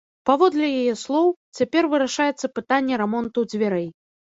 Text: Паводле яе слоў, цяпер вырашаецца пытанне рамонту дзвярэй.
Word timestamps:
Паводле 0.27 0.69
яе 0.79 0.93
слоў, 1.01 1.27
цяпер 1.59 1.83
вырашаецца 1.93 2.51
пытанне 2.59 3.01
рамонту 3.05 3.39
дзвярэй. 3.55 3.89